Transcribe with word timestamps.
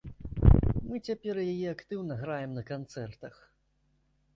Мы 0.87 1.01
цяпер 1.11 1.35
яе 1.53 1.67
актыўна 1.75 2.13
граем 2.25 2.51
на 2.59 2.63
канцэртах. 2.75 3.35